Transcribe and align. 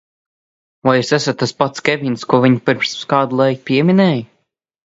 Vai 0.89 0.95
jūs 0.99 1.11
esat 1.17 1.37
tas 1.43 1.53
pats 1.59 1.85
Kevins, 1.89 2.25
ko 2.33 2.41
viņa 2.47 2.65
pirms 2.71 2.97
kāda 3.15 3.41
laika 3.43 3.67
pieminēja? 3.71 4.27